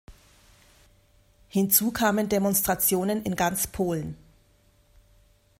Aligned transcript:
Hinzu 1.49 1.91
kamen 1.91 2.27
Demonstrationen 2.27 3.21
in 3.21 3.35
ganz 3.35 3.67
Polen. 3.67 4.17